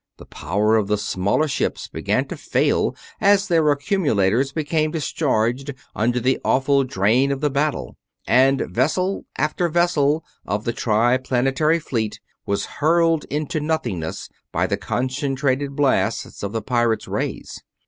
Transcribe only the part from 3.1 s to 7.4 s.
as their accumulators became discharged under the awful drain of